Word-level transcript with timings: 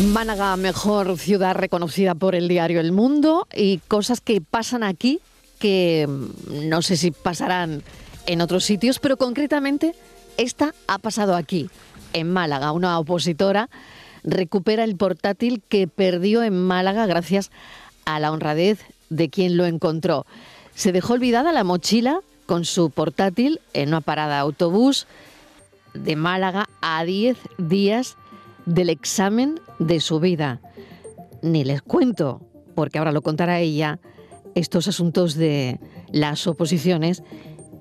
Málaga, 0.00 0.56
mejor 0.56 1.16
ciudad 1.18 1.54
reconocida 1.54 2.14
por 2.14 2.34
el 2.34 2.48
diario 2.48 2.80
El 2.80 2.92
Mundo 2.92 3.46
y 3.54 3.78
cosas 3.88 4.20
que 4.20 4.40
pasan 4.40 4.82
aquí 4.82 5.20
que 5.62 6.08
mm, 6.08 6.68
no 6.68 6.82
sé 6.82 6.96
si 6.96 7.12
pasarán 7.12 7.82
en 8.26 8.40
otros 8.40 8.64
sitios, 8.64 8.98
pero 8.98 9.16
concretamente 9.16 9.94
esta 10.36 10.74
ha 10.88 10.98
pasado 10.98 11.36
aquí, 11.36 11.70
en 12.12 12.30
Málaga. 12.32 12.72
Una 12.72 12.98
opositora 12.98 13.70
recupera 14.24 14.82
el 14.82 14.96
portátil 14.96 15.62
que 15.68 15.86
perdió 15.86 16.42
en 16.42 16.60
Málaga 16.60 17.06
gracias 17.06 17.50
a 18.04 18.18
la 18.18 18.32
honradez 18.32 18.80
de 19.08 19.28
quien 19.28 19.56
lo 19.56 19.66
encontró. 19.66 20.26
Se 20.74 20.90
dejó 20.90 21.14
olvidada 21.14 21.52
la 21.52 21.64
mochila 21.64 22.20
con 22.46 22.64
su 22.64 22.90
portátil 22.90 23.60
en 23.72 23.90
una 23.90 24.00
parada 24.00 24.34
de 24.34 24.40
autobús 24.40 25.06
de 25.94 26.16
Málaga 26.16 26.68
a 26.80 27.04
10 27.04 27.36
días 27.58 28.16
del 28.66 28.90
examen 28.90 29.60
de 29.78 30.00
su 30.00 30.20
vida. 30.20 30.60
Ni 31.42 31.64
les 31.64 31.82
cuento, 31.82 32.40
porque 32.74 32.98
ahora 32.98 33.12
lo 33.12 33.22
contará 33.22 33.60
ella, 33.60 34.00
estos 34.54 34.88
asuntos 34.88 35.34
de 35.34 35.80
las 36.10 36.46
oposiciones 36.46 37.22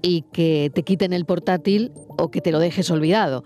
y 0.01 0.23
que 0.33 0.71
te 0.73 0.83
quiten 0.83 1.13
el 1.13 1.25
portátil 1.25 1.91
o 2.17 2.31
que 2.31 2.41
te 2.41 2.51
lo 2.51 2.59
dejes 2.59 2.89
olvidado. 2.91 3.43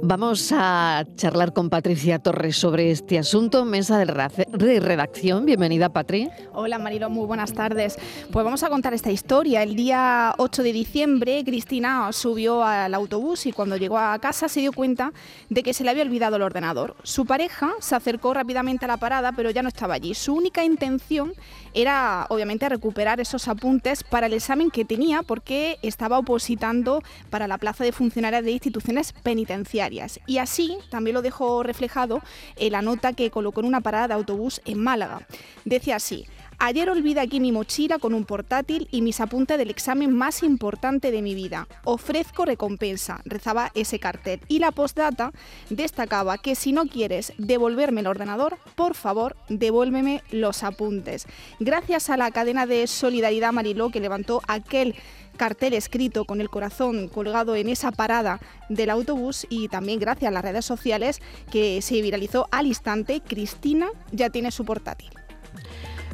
Vamos 0.00 0.52
a 0.52 1.04
charlar 1.16 1.52
con 1.52 1.70
Patricia 1.70 2.20
Torres 2.20 2.56
sobre 2.56 2.92
este 2.92 3.18
asunto, 3.18 3.64
mesa 3.64 3.98
de 3.98 4.80
redacción. 4.80 5.44
Bienvenida, 5.44 5.88
Patri. 5.88 6.28
Hola, 6.52 6.78
Marilo, 6.78 7.10
muy 7.10 7.26
buenas 7.26 7.52
tardes. 7.52 7.98
Pues 8.30 8.44
vamos 8.44 8.62
a 8.62 8.68
contar 8.68 8.94
esta 8.94 9.10
historia. 9.10 9.64
El 9.64 9.74
día 9.74 10.34
8 10.38 10.62
de 10.62 10.72
diciembre, 10.72 11.42
Cristina 11.44 12.12
subió 12.12 12.62
al 12.62 12.94
autobús 12.94 13.46
y 13.46 13.52
cuando 13.52 13.76
llegó 13.76 13.98
a 13.98 14.16
casa 14.20 14.48
se 14.48 14.60
dio 14.60 14.72
cuenta 14.72 15.12
de 15.50 15.64
que 15.64 15.74
se 15.74 15.82
le 15.82 15.90
había 15.90 16.04
olvidado 16.04 16.36
el 16.36 16.42
ordenador. 16.42 16.94
Su 17.02 17.26
pareja 17.26 17.72
se 17.80 17.96
acercó 17.96 18.32
rápidamente 18.34 18.84
a 18.84 18.88
la 18.88 18.98
parada, 18.98 19.32
pero 19.32 19.50
ya 19.50 19.62
no 19.62 19.68
estaba 19.68 19.94
allí. 19.94 20.14
Su 20.14 20.32
única 20.32 20.64
intención 20.64 21.32
era, 21.74 22.26
obviamente, 22.30 22.68
recuperar 22.68 23.18
esos 23.18 23.48
apuntes 23.48 24.04
para 24.04 24.26
el 24.26 24.32
examen 24.32 24.70
que 24.70 24.84
tenía 24.84 25.22
porque 25.24 25.78
estaba 25.82 26.18
opositando 26.18 27.02
para 27.30 27.48
la 27.48 27.58
plaza 27.58 27.82
de 27.82 27.90
funcionaria 27.90 28.42
de 28.42 28.52
instituciones 28.52 29.12
penitenciarias. 29.24 29.87
Y 30.26 30.38
así 30.38 30.78
también 30.90 31.14
lo 31.14 31.22
dejó 31.22 31.62
reflejado 31.62 32.20
en 32.56 32.72
la 32.72 32.82
nota 32.82 33.12
que 33.12 33.30
colocó 33.30 33.60
en 33.60 33.66
una 33.66 33.80
parada 33.80 34.08
de 34.08 34.14
autobús 34.14 34.60
en 34.64 34.82
Málaga. 34.82 35.26
Decía 35.64 35.96
así, 35.96 36.26
Ayer 36.60 36.90
olvidé 36.90 37.20
aquí 37.20 37.38
mi 37.38 37.52
mochila 37.52 38.00
con 38.00 38.14
un 38.14 38.24
portátil 38.24 38.88
y 38.90 39.00
mis 39.00 39.20
apuntes 39.20 39.58
del 39.58 39.70
examen 39.70 40.12
más 40.12 40.42
importante 40.42 41.12
de 41.12 41.22
mi 41.22 41.36
vida. 41.36 41.68
Ofrezco 41.84 42.44
recompensa, 42.44 43.20
rezaba 43.24 43.70
ese 43.74 44.00
cartel. 44.00 44.40
Y 44.48 44.58
la 44.58 44.72
postdata 44.72 45.30
destacaba 45.70 46.36
que 46.36 46.56
si 46.56 46.72
no 46.72 46.86
quieres 46.86 47.32
devolverme 47.38 48.00
el 48.00 48.08
ordenador, 48.08 48.58
por 48.74 48.96
favor, 48.96 49.36
devuélveme 49.48 50.24
los 50.32 50.64
apuntes. 50.64 51.28
Gracias 51.60 52.10
a 52.10 52.16
la 52.16 52.32
cadena 52.32 52.66
de 52.66 52.88
solidaridad 52.88 53.52
Mariló 53.52 53.90
que 53.90 54.00
levantó 54.00 54.42
aquel 54.48 54.96
cartel 55.38 55.72
escrito 55.72 56.26
con 56.26 56.42
el 56.42 56.50
corazón 56.50 57.08
colgado 57.08 57.56
en 57.56 57.70
esa 57.70 57.90
parada 57.90 58.40
del 58.68 58.90
autobús 58.90 59.46
y 59.48 59.68
también 59.68 59.98
gracias 59.98 60.28
a 60.28 60.32
las 60.32 60.44
redes 60.44 60.66
sociales 60.66 61.20
que 61.50 61.80
se 61.80 62.02
viralizó 62.02 62.46
al 62.50 62.66
instante, 62.66 63.22
Cristina 63.26 63.88
ya 64.12 64.28
tiene 64.28 64.50
su 64.50 64.66
portátil. 64.66 65.08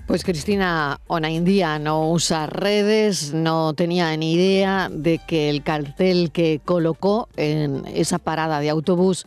Pues 0.07 0.23
Cristina 0.23 1.01
Onaindía 1.07 1.79
no 1.79 2.11
usa 2.11 2.47
redes, 2.47 3.33
no 3.33 3.73
tenía 3.73 4.15
ni 4.19 4.35
idea 4.35 4.91
de 4.93 5.19
que 5.19 5.49
el 5.49 5.63
cartel 5.63 6.31
que 6.31 6.61
colocó 6.63 7.29
en 7.37 7.85
esa 7.87 8.19
parada 8.19 8.61
de 8.61 8.69
autobús 8.69 9.27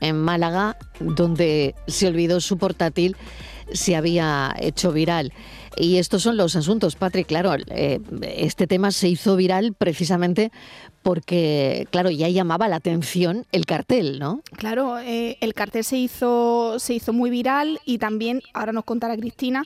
en 0.00 0.16
Málaga, 0.16 0.78
donde 0.98 1.74
se 1.86 2.06
olvidó 2.06 2.40
su 2.40 2.56
portátil, 2.56 3.16
se 3.72 3.96
había 3.96 4.54
hecho 4.58 4.92
viral. 4.92 5.32
Y 5.76 5.96
estos 5.96 6.22
son 6.22 6.36
los 6.36 6.54
asuntos, 6.56 6.94
Patrick. 6.94 7.26
Claro, 7.26 7.54
eh, 7.68 8.00
este 8.36 8.66
tema 8.66 8.90
se 8.90 9.08
hizo 9.08 9.34
viral 9.36 9.74
precisamente 9.74 10.52
porque, 11.02 11.86
claro, 11.90 12.10
ya 12.10 12.28
llamaba 12.28 12.68
la 12.68 12.76
atención 12.76 13.46
el 13.52 13.66
cartel, 13.66 14.18
¿no? 14.18 14.40
Claro, 14.56 14.98
eh, 14.98 15.36
el 15.40 15.52
cartel 15.52 15.84
se 15.84 15.98
hizo, 15.98 16.78
se 16.78 16.94
hizo 16.94 17.12
muy 17.12 17.30
viral 17.30 17.80
y 17.84 17.98
también, 17.98 18.40
ahora 18.54 18.72
nos 18.72 18.84
contará 18.84 19.16
Cristina, 19.16 19.64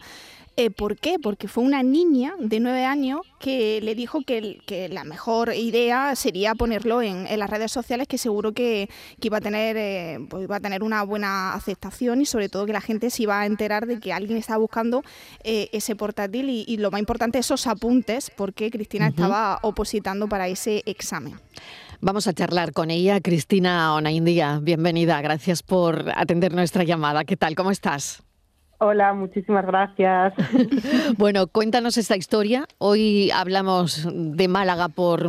eh, 0.59 0.71
¿Por 0.73 0.97
qué? 0.97 1.21
Porque 1.23 1.47
fue 1.47 1.63
una 1.63 1.85
niña 1.85 2.35
de 2.41 2.59
nueve 2.59 2.85
años 2.85 3.21
que 3.39 3.81
le 3.81 3.95
dijo 3.95 4.23
que, 4.23 4.89
la 4.91 5.05
mejor 5.05 5.55
idea 5.55 6.17
sería 6.17 6.57
ponerlo 6.57 7.01
en, 7.01 7.27
las 7.39 7.49
redes 7.49 7.71
sociales, 7.71 8.09
que 8.09 8.19
seguro 8.19 8.53
que, 8.53 8.91
iba, 9.23 9.37
a 9.39 9.41
tener, 9.41 9.77
eh, 9.77 10.19
pues 10.29 10.43
iba 10.43 10.57
a 10.57 10.61
tener 10.61 10.83
una 10.83 11.05
buena 11.05 11.55
aceptación 11.55 12.21
y 12.23 12.27
sobre 12.27 12.49
todo 12.49 12.67
que 12.67 12.73
la 12.73 12.81
gente 12.81 13.09
se 13.11 13.23
iba 13.23 13.41
a 13.41 13.47
enterar 13.47 13.87
de 13.87 14.01
que 14.01 14.13
alguien 14.13 14.37
estaba 14.37 14.59
buscando 14.59 15.05
eh, 15.45 15.69
ese 15.73 15.95
portátil 15.95 16.51
y, 16.51 16.77
lo 16.79 16.91
más 16.91 16.99
importante, 16.99 17.39
esos 17.39 17.69
apuntes, 17.69 18.33
porque 18.37 18.69
Cristina 18.73 19.07
estaba 19.07 19.61
opositando 19.63 20.29
para 20.29 20.49
ese 20.49 20.83
examen. 20.87 21.39
Vamos 22.01 22.27
a 22.27 22.33
charlar 22.33 22.73
con 22.73 22.91
ella, 22.91 23.21
Cristina 23.21 23.95
Onaindia. 23.95 24.59
Bienvenida, 24.61 25.23
gracias 25.23 25.63
por 25.63 26.11
atender 26.17 26.53
nuestra 26.53 26.83
llamada. 26.83 27.23
¿Qué 27.23 27.37
tal? 27.37 27.55
¿Cómo 27.55 27.71
estás? 27.71 28.25
Hola, 28.81 29.13
muchísimas 29.13 29.67
gracias. 29.67 30.35
bueno, 31.19 31.49
cuéntanos 31.49 31.99
esta 31.99 32.17
historia. 32.17 32.65
Hoy 32.79 33.29
hablamos 33.33 34.07
de 34.13 34.47
Málaga 34.47 34.89
por, 34.89 35.29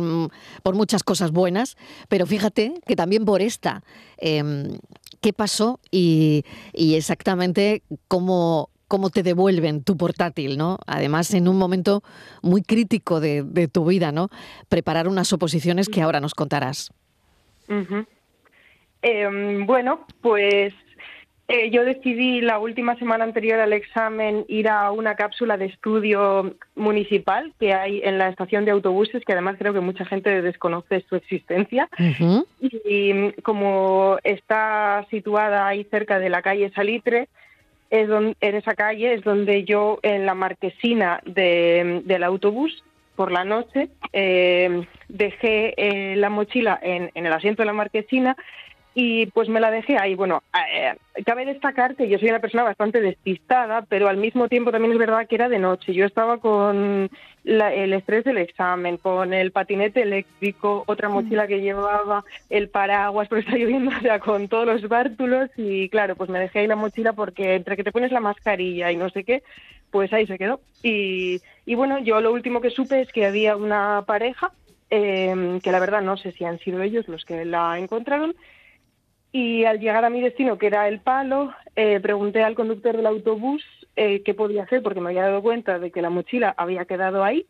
por 0.62 0.74
muchas 0.76 1.02
cosas 1.02 1.32
buenas, 1.32 1.76
pero 2.08 2.26
fíjate 2.26 2.74
que 2.86 2.94
también 2.94 3.24
por 3.24 3.42
esta. 3.42 3.82
Em, 4.18 4.78
¿Qué 5.20 5.32
pasó 5.32 5.80
y, 5.90 6.44
exactamente 6.72 7.82
cómo, 8.06 8.70
cómo 8.86 9.10
te 9.10 9.24
devuelven 9.24 9.82
tu 9.82 9.96
portátil, 9.96 10.56
¿no? 10.56 10.78
Además, 10.86 11.34
en 11.34 11.48
un 11.48 11.58
momento 11.58 12.02
muy 12.42 12.62
crítico 12.62 13.18
de, 13.18 13.68
tu 13.70 13.84
vida, 13.84 14.12
¿no? 14.12 14.28
Preparar 14.68 15.08
unas 15.08 15.32
oposiciones 15.32 15.88
que 15.88 16.02
ahora 16.02 16.20
nos 16.20 16.34
contarás. 16.34 16.92
Em, 19.02 19.66
bueno, 19.66 20.06
pues 20.22 20.72
eh, 21.52 21.68
yo 21.70 21.84
decidí 21.84 22.40
la 22.40 22.60
última 22.60 22.94
semana 22.94 23.24
anterior 23.24 23.58
al 23.58 23.72
examen 23.72 24.44
ir 24.46 24.68
a 24.68 24.92
una 24.92 25.16
cápsula 25.16 25.56
de 25.56 25.64
estudio 25.64 26.54
municipal 26.76 27.52
que 27.58 27.74
hay 27.74 28.02
en 28.04 28.18
la 28.18 28.28
estación 28.28 28.64
de 28.64 28.70
autobuses, 28.70 29.24
que 29.24 29.32
además 29.32 29.56
creo 29.58 29.72
que 29.72 29.80
mucha 29.80 30.04
gente 30.04 30.42
desconoce 30.42 31.04
su 31.08 31.16
existencia. 31.16 31.88
y, 32.60 33.32
como 33.42 34.18
está 34.22 35.04
situada 35.10 35.66
ahí 35.66 35.82
cerca 35.90 36.20
de 36.20 36.28
la 36.28 36.40
calle 36.40 36.70
Salitre, 36.70 37.28
es 37.90 38.06
donde, 38.06 38.36
en 38.40 38.54
esa 38.54 38.76
calle 38.76 39.14
es 39.14 39.24
donde 39.24 39.64
yo, 39.64 39.98
en 40.02 40.26
la 40.26 40.34
marquesina 40.34 41.20
del 41.24 42.22
autobús, 42.22 42.84
por 43.16 43.32
la 43.32 43.44
noche, 43.44 43.88
eh, 44.12 44.86
dejé 45.08 45.74
eh, 45.76 46.14
la 46.14 46.30
mochila 46.30 46.78
en, 46.80 47.10
en, 47.12 47.26
el 47.26 47.32
asiento 47.32 47.62
de 47.62 47.66
la 47.66 47.72
marquesina 47.72 48.36
y 48.94 49.26
pues 49.26 49.48
me 49.48 49.60
la 49.60 49.70
dejé 49.70 49.96
ahí. 49.98 50.14
Bueno, 50.14 50.42
eh, 50.72 50.94
cabe 51.24 51.44
destacar 51.44 51.94
que 51.94 52.08
yo 52.08 52.18
soy 52.18 52.28
una 52.28 52.40
persona 52.40 52.64
bastante 52.64 53.00
despistada, 53.00 53.82
pero 53.82 54.08
al 54.08 54.16
mismo 54.16 54.48
tiempo 54.48 54.72
también 54.72 54.92
es 54.92 54.98
verdad 54.98 55.26
que 55.28 55.36
era 55.36 55.48
de 55.48 55.58
noche. 55.58 55.94
Yo 55.94 56.06
estaba 56.06 56.38
con 56.38 57.08
el 57.44 57.92
estrés 57.92 58.24
del 58.24 58.38
examen, 58.38 58.96
con 58.96 59.32
el 59.32 59.52
patinete 59.52 60.02
eléctrico, 60.02 60.84
otra 60.86 61.08
mm. 61.08 61.12
mochila 61.12 61.46
que 61.46 61.60
llevaba, 61.60 62.24
el 62.50 62.68
paraguas, 62.68 63.28
porque 63.28 63.44
está 63.44 63.56
lloviendo, 63.56 63.90
o 63.96 64.00
sea, 64.00 64.18
con 64.18 64.48
todos 64.48 64.66
los 64.66 64.88
bártulos 64.88 65.50
y 65.56 65.88
claro, 65.88 66.16
pues 66.16 66.28
me 66.28 66.40
dejé 66.40 66.60
ahí 66.60 66.66
la 66.66 66.76
mochila 66.76 67.12
porque 67.12 67.54
entre 67.54 67.76
que 67.76 67.84
te 67.84 67.92
pones 67.92 68.12
la 68.12 68.20
mascarilla 68.20 68.90
y 68.90 68.96
no 68.96 69.08
sé 69.10 69.24
qué, 69.24 69.42
pues 69.90 70.12
ahí 70.12 70.26
se 70.26 70.38
quedó. 70.38 70.60
Y, 70.82 71.40
y 71.64 71.74
bueno, 71.76 71.98
yo 71.98 72.20
lo 72.20 72.32
último 72.32 72.60
que 72.60 72.70
supe 72.70 73.00
es 73.00 73.12
que 73.12 73.26
había 73.26 73.56
una 73.56 74.02
pareja, 74.06 74.52
eh, 74.90 75.60
que 75.62 75.72
la 75.72 75.80
verdad 75.80 76.02
no 76.02 76.16
sé 76.16 76.32
si 76.32 76.44
han 76.44 76.58
sido 76.58 76.82
ellos 76.82 77.06
los 77.08 77.24
que 77.24 77.44
la 77.44 77.78
encontraron, 77.78 78.34
y 79.32 79.64
al 79.64 79.78
llegar 79.78 80.04
a 80.04 80.10
mi 80.10 80.20
destino, 80.20 80.58
que 80.58 80.66
era 80.66 80.88
el 80.88 81.00
palo, 81.00 81.52
eh, 81.76 82.00
pregunté 82.00 82.42
al 82.42 82.54
conductor 82.54 82.96
del 82.96 83.06
autobús 83.06 83.64
eh, 83.96 84.22
qué 84.22 84.34
podía 84.34 84.64
hacer, 84.64 84.82
porque 84.82 85.00
me 85.00 85.10
había 85.10 85.22
dado 85.22 85.42
cuenta 85.42 85.78
de 85.78 85.90
que 85.90 86.02
la 86.02 86.10
mochila 86.10 86.54
había 86.56 86.84
quedado 86.84 87.22
ahí. 87.22 87.46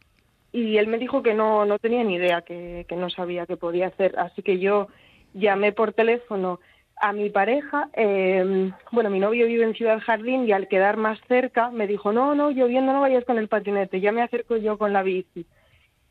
Y 0.53 0.79
él 0.79 0.89
me 0.89 0.99
dijo 0.99 1.23
que 1.23 1.35
no, 1.35 1.65
no 1.65 1.79
tenía 1.79 2.03
ni 2.05 2.15
idea, 2.15 2.43
que, 2.43 2.85
que 2.89 2.97
no 2.97 3.09
sabía 3.09 3.47
qué 3.47 3.57
podía 3.57 3.87
hacer. 3.87 4.19
Así 4.19 4.43
que 4.43 4.59
yo 4.59 4.89
llamé 5.33 5.73
por 5.73 5.93
teléfono 5.93 6.61
a 7.01 7.13
mi 7.13 7.31
pareja. 7.31 7.89
Eh, 7.95 8.71
bueno, 8.93 9.11
mi 9.11 9.19
novio 9.19 9.47
vive 9.47 9.65
en 9.65 9.75
Ciudad 9.75 10.01
Jardín 10.01 10.47
y 10.47 10.53
al 10.53 10.69
quedar 10.69 10.97
más 10.97 11.19
cerca 11.29 11.71
me 11.71 11.87
dijo, 11.87 12.13
no, 12.13 12.35
no, 12.35 12.51
lloviendo 12.51 12.93
no 12.93 13.01
vayas 13.01 13.25
con 13.25 13.39
el 13.39 13.49
patinete, 13.49 14.01
ya 14.01 14.13
me 14.13 14.23
acerco 14.23 14.57
yo 14.57 14.79
con 14.79 14.93
la 14.93 15.03
bici. 15.03 15.47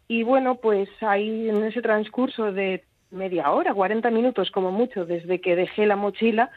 Y 0.08 0.24
bueno, 0.24 0.56
pues 0.56 0.90
ahí 1.02 1.50
en 1.50 1.64
ese 1.64 1.82
transcurso 1.82 2.52
de 2.52 2.84
media 3.12 3.52
hora, 3.52 3.74
40 3.74 4.10
minutos 4.12 4.52
como 4.52 4.72
mucho, 4.72 5.06
desde 5.06 5.42
que 5.42 5.56
dejé 5.56 5.86
la 5.86 5.96
mochila, 5.96 6.52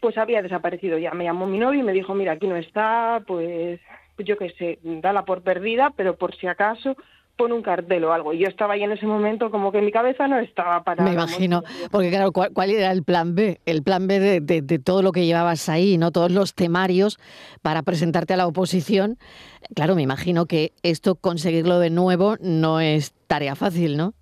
pues 0.00 0.16
había 0.16 0.42
desaparecido 0.42 0.98
ya. 0.98 1.12
Me 1.12 1.24
llamó 1.24 1.46
mi 1.46 1.58
novio 1.58 1.80
y 1.80 1.84
me 1.84 1.92
dijo, 1.92 2.14
mira, 2.14 2.32
aquí 2.32 2.46
no 2.46 2.56
está, 2.56 3.22
pues 3.26 3.80
yo 4.18 4.36
qué 4.36 4.50
sé, 4.58 4.78
dala 4.82 5.24
por 5.24 5.42
perdida, 5.42 5.92
pero 5.96 6.16
por 6.16 6.34
si 6.36 6.46
acaso, 6.46 6.96
pon 7.36 7.52
un 7.52 7.62
cartel 7.62 8.04
o 8.04 8.12
algo. 8.12 8.32
Y 8.34 8.40
yo 8.40 8.48
estaba 8.48 8.74
ahí 8.74 8.82
en 8.82 8.92
ese 8.92 9.06
momento 9.06 9.50
como 9.50 9.72
que 9.72 9.80
mi 9.80 9.92
cabeza 9.92 10.26
no 10.28 10.38
estaba 10.38 10.82
para... 10.82 11.04
Me 11.04 11.12
imagino, 11.12 11.62
porque 11.90 12.10
claro, 12.10 12.32
¿cuál, 12.32 12.70
era 12.70 12.90
el 12.90 13.04
plan 13.04 13.34
B? 13.34 13.60
El 13.64 13.82
plan 13.82 14.06
B 14.06 14.18
de, 14.18 14.40
de, 14.40 14.78
todo 14.78 15.02
lo 15.02 15.12
que 15.12 15.24
llevabas 15.24 15.68
ahí, 15.68 15.98
¿no? 15.98 16.10
Todos 16.10 16.32
los 16.32 16.54
temarios 16.54 17.18
para 17.62 17.82
presentarte 17.82 18.34
a 18.34 18.36
la 18.36 18.46
oposición. 18.46 19.18
Claro, 19.74 19.94
me 19.94 20.02
imagino 20.02 20.46
que 20.46 20.72
esto, 20.82 21.14
conseguirlo 21.14 21.78
de 21.78 21.90
nuevo, 21.90 22.36
no 22.40 22.80
es 22.80 23.14
tarea 23.28 23.54
fácil, 23.54 23.96
¿no? 23.96 24.14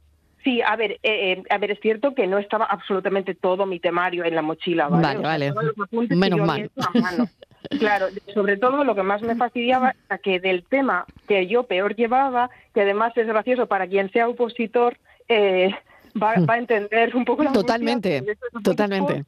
Sí, 0.47 0.63
a 0.63 0.77
ver, 0.77 0.93
eh, 0.93 1.01
eh, 1.03 1.43
a 1.51 1.59
ver, 1.59 1.73
es 1.73 1.81
cierto 1.81 2.15
que 2.15 2.29
no 2.29 2.39
estaba 2.39 2.67
absolutamente 2.67 3.35
todo 3.35 3.67
mi 3.67 3.81
temario 3.81 4.25
en 4.25 4.37
la 4.37 4.43
mochila, 4.43 4.87
¿vale? 4.87 5.19
Vale, 5.19 5.53
Menos 6.11 6.47
mal. 6.47 6.71
Claro, 7.81 8.07
sobre 8.33 8.57
todo 8.57 8.85
lo 8.85 8.95
que 8.95 9.03
más 9.03 9.23
me 9.23 9.35
fastidiaba 9.35 9.97
era 10.09 10.19
que 10.19 10.39
del 10.39 10.63
tema 10.63 11.05
que 11.27 11.49
yo 11.49 11.65
peor 11.65 11.97
llevaba, 11.97 12.49
que 12.73 12.83
además 12.83 13.13
es 13.17 13.27
gracioso 13.27 13.67
para 13.67 13.89
quien 13.89 14.09
sea 14.13 14.29
opositor, 14.29 14.97
eh, 15.29 15.75
va, 16.23 16.35
a 16.47 16.59
entender 16.59 17.17
un 17.17 17.25
poco 17.25 17.43
la 17.43 17.51
Totalmente, 17.51 18.23
totalmente 18.63 19.25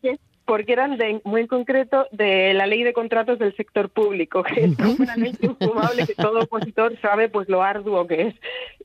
porque 0.48 0.72
eran 0.72 0.96
de, 0.96 1.20
muy 1.24 1.42
en 1.42 1.46
concreto 1.46 2.06
de 2.10 2.54
la 2.54 2.66
ley 2.66 2.82
de 2.82 2.94
contratos 2.94 3.38
del 3.38 3.54
sector 3.54 3.90
público, 3.90 4.42
que 4.42 4.64
es 4.64 4.78
una 4.98 5.14
ley 5.14 5.36
infumable 5.42 6.06
que 6.06 6.14
todo 6.14 6.40
opositor 6.40 6.98
sabe 7.02 7.28
pues 7.28 7.50
lo 7.50 7.62
arduo 7.62 8.06
que 8.06 8.28
es. 8.28 8.34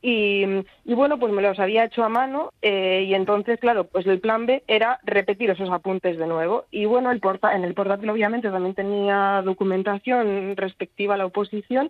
Y, 0.05 0.45
bueno, 0.83 1.17
pues 1.17 1.31
me 1.31 1.41
los 1.41 1.57
había 1.59 1.85
hecho 1.85 2.03
a 2.03 2.09
mano 2.09 2.51
eh, 2.61 3.05
y 3.07 3.13
entonces, 3.13 3.57
claro, 3.57 3.85
pues 3.85 4.05
el 4.05 4.19
plan 4.19 4.45
B 4.45 4.61
era 4.67 5.00
repetir 5.03 5.50
esos 5.50 5.69
apuntes 5.69 6.17
de 6.17 6.27
nuevo. 6.27 6.65
Y 6.71 6.83
bueno, 6.83 7.09
el 7.09 7.21
porta 7.21 7.55
en 7.55 7.63
el 7.63 7.73
portátil 7.73 8.09
obviamente 8.09 8.50
también 8.50 8.75
tenía 8.75 9.41
documentación 9.45 10.57
respectiva 10.57 11.13
a 11.13 11.17
la 11.17 11.25
oposición. 11.25 11.89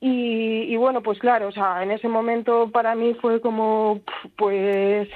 Y, 0.00 0.62
y 0.72 0.76
bueno, 0.76 1.02
pues 1.02 1.18
claro, 1.18 1.48
o 1.48 1.52
sea, 1.52 1.82
en 1.82 1.90
ese 1.90 2.08
momento 2.08 2.70
para 2.70 2.94
mí 2.94 3.12
fue 3.20 3.42
como, 3.42 4.00
pues 4.36 5.06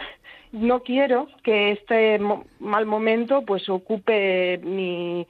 no 0.53 0.83
quiero 0.83 1.29
que 1.43 1.73
este 1.73 2.21
mal 2.61 2.85
momento 2.85 3.43
pues 3.47 3.71
ocupe 3.71 4.61
mi, 4.63 5.27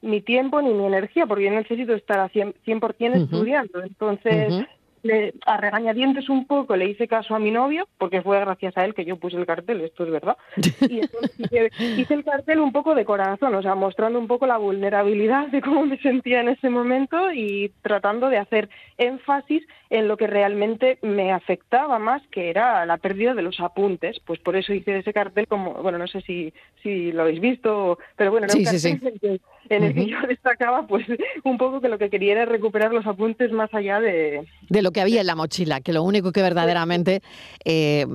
mi 0.00 0.22
tiempo 0.22 0.62
ni 0.62 0.72
mi 0.72 0.86
energía, 0.86 1.26
porque 1.26 1.44
yo 1.44 1.50
necesito 1.50 1.92
estar 1.92 2.20
a 2.20 2.30
100%, 2.30 2.96
100 2.96 3.12
estudiando. 3.12 3.82
Entonces, 3.82 4.64
le, 5.02 5.34
a 5.46 5.56
regañadientes 5.56 6.28
un 6.28 6.46
poco 6.46 6.76
le 6.76 6.88
hice 6.88 7.08
caso 7.08 7.34
a 7.34 7.38
mi 7.38 7.50
novio, 7.50 7.88
porque 7.98 8.22
fue 8.22 8.40
gracias 8.40 8.76
a 8.76 8.84
él 8.84 8.94
que 8.94 9.04
yo 9.04 9.16
puse 9.16 9.36
el 9.36 9.46
cartel, 9.46 9.80
esto 9.80 10.04
es 10.04 10.10
verdad. 10.10 10.36
Y 10.92 11.00
entonces 11.00 11.72
hice, 11.78 12.14
el 12.14 12.24
cartel 12.24 12.60
un 12.60 12.72
poco 12.72 12.94
de 12.94 13.04
corazón, 13.04 13.54
o 13.54 13.62
sea, 13.62 13.74
mostrando 13.74 14.18
un 14.18 14.26
poco 14.26 14.46
la 14.46 14.58
vulnerabilidad 14.58 15.48
de 15.48 15.62
cómo 15.62 15.86
me 15.86 15.98
sentía 15.98 16.40
en 16.40 16.48
ese 16.48 16.68
momento 16.70 17.32
y 17.32 17.72
tratando 17.82 18.28
de 18.28 18.38
hacer 18.38 18.68
énfasis 18.98 19.62
en 19.90 20.08
lo 20.08 20.16
que 20.16 20.26
realmente 20.26 20.98
me 21.02 21.32
afectaba 21.32 21.98
más, 21.98 22.22
que 22.28 22.50
era 22.50 22.84
la 22.86 22.96
pérdida 22.96 23.34
de 23.34 23.42
los 23.42 23.60
apuntes. 23.60 24.20
Pues 24.24 24.40
por 24.40 24.56
eso 24.56 24.72
hice 24.72 24.98
ese 24.98 25.12
cartel 25.12 25.46
como, 25.46 25.74
bueno, 25.74 25.98
no 25.98 26.06
sé 26.06 26.20
si, 26.22 26.52
si 26.82 27.12
lo 27.12 27.22
habéis 27.22 27.40
visto, 27.40 27.98
pero 28.16 28.30
bueno, 28.30 28.46
era 28.46 28.56
un 28.56 28.64
cartel 28.64 29.40
en 29.68 29.84
el 29.84 29.94
que 29.94 30.06
yo 30.06 30.16
destacaba 30.28 30.86
pues 30.86 31.06
un 31.44 31.58
poco 31.58 31.80
que 31.80 31.88
lo 31.88 31.98
que 31.98 32.10
quería 32.10 32.32
era 32.32 32.44
recuperar 32.44 32.92
los 32.92 33.06
apuntes 33.06 33.52
más 33.52 33.72
allá 33.74 34.00
de... 34.00 34.46
De 34.68 34.82
lo 34.82 34.90
que 34.92 35.00
había 35.00 35.20
en 35.20 35.26
la 35.26 35.36
mochila, 35.36 35.80
que 35.80 35.92
lo 35.92 36.02
único 36.02 36.32
que 36.32 36.42
verdaderamente 36.42 37.22
eh, 37.64 38.06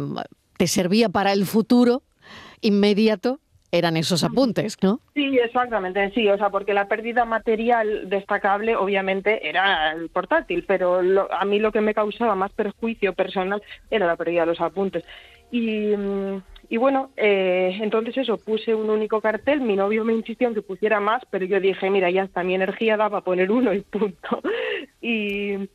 te 0.58 0.68
servía 0.68 1.10
para 1.10 1.34
el 1.34 1.46
futuro 1.46 2.04
inmediato 2.62 3.40
eran 3.72 3.98
esos 3.98 4.24
apuntes, 4.24 4.78
¿no? 4.82 5.02
Sí, 5.14 5.38
exactamente, 5.38 6.12
sí, 6.12 6.28
o 6.30 6.38
sea, 6.38 6.50
porque 6.50 6.74
la 6.74 6.88
pérdida 6.88 7.26
material 7.26 8.10
destacable 8.10 8.76
obviamente 8.76 9.48
era 9.48 9.92
el 9.92 10.10
portátil, 10.10 10.64
pero 10.66 11.02
a 11.32 11.46
mí 11.46 11.60
lo 11.60 11.72
que 11.72 11.82
me 11.82 11.94
causaba 11.94 12.36
más 12.36 12.52
perjuicio 12.54 13.14
personal 13.14 13.62
era 13.92 14.08
la 14.08 14.16
pérdida 14.16 14.42
de 14.42 14.48
los 14.48 14.62
apuntes. 14.62 15.04
Y, 15.52 15.96
mm, 15.96 16.42
y 16.70 16.78
bueno, 16.78 17.12
eh, 17.16 17.78
entonces 17.82 18.18
eso, 18.18 18.38
puse 18.38 18.76
un 18.76 18.90
único 18.90 19.22
cartel, 19.22 19.62
mi 19.62 19.76
novio 19.76 20.04
me 20.04 20.14
insistió 20.14 20.50
en 20.50 20.54
que 20.54 20.62
pusiera 20.62 21.00
más, 21.00 21.24
pero 21.30 21.46
yo 21.46 21.62
dije, 21.62 21.90
mira, 21.90 22.10
ya 22.10 22.24
está, 22.24 22.44
mi 22.44 22.56
energía 22.56 22.98
da 22.98 23.10
para 23.10 23.24
poner 23.24 23.52
uno 23.52 23.74
y 23.74 23.82
punto. 23.82 24.42
Y, 25.02 25.70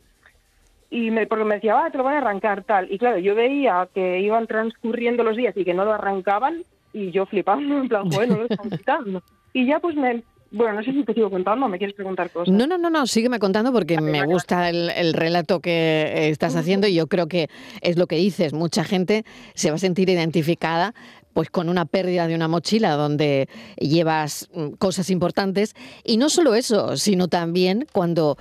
y 0.90 1.10
me, 1.10 1.26
porque 1.26 1.44
me 1.44 1.54
decía, 1.54 1.84
ah, 1.84 1.90
te 1.90 1.96
lo 1.96 2.04
van 2.04 2.16
a 2.16 2.18
arrancar 2.18 2.64
tal. 2.64 2.92
Y 2.92 2.98
claro, 2.98 3.18
yo 3.18 3.34
veía 3.34 3.88
que 3.94 4.20
iban 4.20 4.46
transcurriendo 4.46 5.22
los 5.22 5.36
días 5.36 5.56
y 5.56 5.64
que 5.64 5.74
no 5.74 5.84
lo 5.84 5.92
arrancaban 5.92 6.62
y 6.92 7.10
yo 7.10 7.24
flipando, 7.24 7.78
en 7.78 7.88
plan, 7.88 8.08
bueno, 8.10 8.36
lo 8.36 8.44
están 8.44 8.70
quitando. 8.78 9.22
Y 9.54 9.66
ya 9.66 9.80
pues 9.80 9.96
me, 9.96 10.22
bueno, 10.52 10.74
no 10.74 10.82
sé 10.82 10.92
si 10.92 11.02
te 11.04 11.14
sigo 11.14 11.30
contando, 11.30 11.66
¿me 11.68 11.78
quieres 11.78 11.96
preguntar 11.96 12.30
cosas? 12.30 12.54
No, 12.54 12.66
no, 12.66 12.76
no, 12.76 12.90
no, 12.90 13.06
sígueme 13.06 13.38
contando 13.38 13.72
porque 13.72 14.00
me 14.00 14.24
gusta 14.26 14.68
el, 14.68 15.14
relato 15.14 15.60
que 15.60 16.28
estás 16.28 16.56
haciendo 16.56 16.86
y 16.86 16.94
yo 16.94 17.06
creo 17.06 17.26
que 17.26 17.48
es 17.80 17.96
lo 17.96 18.06
que 18.06 18.16
dices. 18.16 18.52
Mucha 18.52 18.84
gente 18.84 19.24
se 19.54 19.70
va 19.70 19.76
a 19.76 19.78
sentir 19.78 20.10
identificada 20.10 20.94
pues 21.32 21.48
con 21.48 21.70
una 21.70 21.86
pérdida 21.86 22.26
de 22.26 22.34
una 22.34 22.48
mochila 22.48 22.92
donde 22.92 23.48
llevas 23.78 24.50
mm, 24.52 24.72
cosas 24.72 25.08
importantes 25.08 25.74
y 26.04 26.18
no 26.18 26.28
solo 26.28 26.54
eso, 26.54 26.98
sino 26.98 27.28
también 27.28 27.86
cuando 27.90 28.36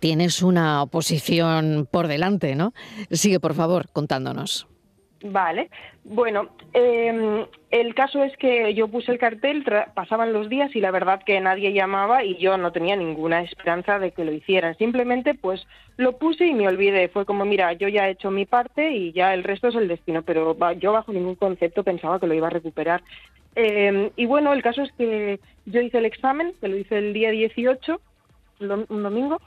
tienes 0.00 0.42
una 0.42 0.82
oposición 0.82 1.88
por 1.90 2.06
delante, 2.08 2.54
¿no? 2.54 2.74
Sigue, 3.10 3.40
por 3.40 3.54
favor, 3.54 3.88
contándonos. 3.92 4.66
Vale, 5.26 5.70
bueno, 6.04 6.50
em, 6.74 7.46
el 7.70 7.94
caso 7.94 8.22
es 8.22 8.36
que 8.36 8.74
yo 8.74 8.88
puse 8.88 9.10
el 9.10 9.18
cartel, 9.18 9.64
pasaban 9.94 10.34
los 10.34 10.50
días 10.50 10.76
y 10.76 10.80
la 10.80 10.90
verdad 10.90 11.22
que 11.24 11.40
nadie 11.40 11.72
llamaba 11.72 12.22
y 12.22 12.36
yo 12.36 12.58
no 12.58 12.72
tenía 12.72 12.94
ninguna 12.94 13.40
esperanza 13.40 13.98
de 13.98 14.10
que 14.10 14.26
lo 14.26 14.32
hicieran. 14.32 14.76
Simplemente 14.76 15.32
pues 15.32 15.66
lo 15.96 16.18
puse 16.18 16.44
y 16.44 16.52
me 16.52 16.68
olvidé. 16.68 17.08
Fue 17.08 17.24
como, 17.24 17.46
mira, 17.46 17.72
yo 17.72 17.88
ya 17.88 18.06
he 18.06 18.10
hecho 18.10 18.30
mi 18.30 18.44
parte 18.44 18.90
y 18.90 19.12
ya 19.12 19.32
el 19.32 19.44
resto 19.44 19.68
es 19.68 19.76
el 19.76 19.88
destino, 19.88 20.20
pero 20.20 20.54
yo 20.74 20.92
bajo 20.92 21.10
ningún 21.10 21.36
concepto 21.36 21.84
pensaba 21.84 22.20
que 22.20 22.26
lo 22.26 22.34
iba 22.34 22.48
a 22.48 22.50
recuperar. 22.50 23.02
Em, 23.54 24.10
y 24.16 24.26
bueno, 24.26 24.52
el 24.52 24.62
caso 24.62 24.82
es 24.82 24.92
que 24.92 25.40
yo 25.64 25.80
hice 25.80 25.98
el 25.98 26.04
examen, 26.04 26.52
que 26.60 26.68
lo 26.68 26.76
hice 26.76 26.98
el 26.98 27.14
día 27.14 27.30
18, 27.30 27.98
un 28.60 29.02
domingo, 29.02 29.40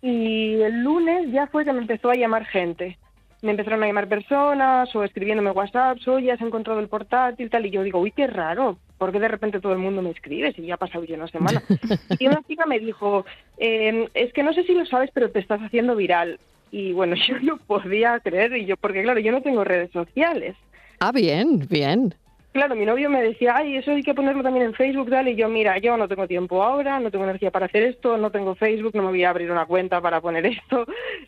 y 0.00 0.60
el 0.60 0.84
lunes 0.84 1.32
ya 1.32 1.48
fue 1.48 1.64
que 1.64 1.72
me 1.72 1.80
empezó 1.80 2.10
a 2.10 2.14
llamar 2.14 2.44
gente 2.44 2.98
me 3.44 3.50
empezaron 3.50 3.82
a 3.82 3.86
llamar 3.86 4.08
personas 4.08 4.94
o 4.96 5.04
escribiéndome 5.04 5.50
WhatsApp, 5.50 5.98
oye, 6.06 6.32
has 6.32 6.40
encontrado 6.40 6.80
el 6.80 6.88
portátil, 6.88 7.50
tal, 7.50 7.66
y 7.66 7.70
yo 7.70 7.82
digo, 7.82 8.00
uy, 8.00 8.10
qué 8.10 8.26
raro, 8.26 8.78
¿por 8.98 9.12
qué 9.12 9.20
de 9.20 9.28
repente 9.28 9.60
todo 9.60 9.72
el 9.72 9.78
mundo 9.78 10.02
me 10.02 10.10
escribe 10.10 10.52
si 10.52 10.62
ya 10.62 10.74
ha 10.74 10.78
pasado 10.78 11.04
ya 11.04 11.16
una 11.16 11.28
semana? 11.28 11.62
y 12.18 12.26
una 12.26 12.42
chica 12.42 12.64
me 12.66 12.80
dijo, 12.80 13.24
em, 13.58 14.08
es 14.14 14.32
que 14.32 14.42
no 14.42 14.52
sé 14.54 14.64
si 14.64 14.74
lo 14.74 14.86
sabes, 14.86 15.10
pero 15.12 15.30
te 15.30 15.40
estás 15.40 15.60
haciendo 15.60 15.94
viral. 15.94 16.40
Y 16.70 16.92
bueno, 16.92 17.14
yo 17.28 17.38
no 17.40 17.58
podía 17.58 18.18
creer, 18.20 18.56
y 18.56 18.64
yo, 18.64 18.76
porque 18.76 19.02
claro, 19.02 19.20
yo 19.20 19.30
no 19.30 19.42
tengo 19.42 19.62
redes 19.62 19.90
sociales. 19.92 20.56
Ah, 21.00 21.12
bien, 21.12 21.66
bien. 21.68 22.14
Claro, 22.54 22.76
mi 22.76 22.86
novio 22.86 23.10
me 23.10 23.20
decía, 23.20 23.56
ay, 23.56 23.78
eso 23.78 23.90
hay 23.90 24.04
que 24.04 24.14
ponerlo 24.14 24.44
también 24.44 24.66
en 24.66 24.74
Facebook, 24.74 25.10
dale. 25.10 25.32
Y 25.32 25.34
yo, 25.34 25.48
mira, 25.48 25.76
yo 25.78 25.96
no 25.96 26.06
tengo 26.06 26.28
tiempo 26.28 26.62
ahora, 26.62 27.00
no 27.00 27.10
tengo 27.10 27.24
energía 27.24 27.50
para 27.50 27.66
hacer 27.66 27.82
esto, 27.82 28.16
no 28.16 28.30
tengo 28.30 28.54
Facebook, 28.54 28.94
no 28.94 29.02
me 29.02 29.08
voy 29.08 29.24
a 29.24 29.30
abrir 29.30 29.50
una 29.50 29.66
cuenta 29.66 30.00
para 30.00 30.20
poner 30.20 30.46
esto. 30.62 30.86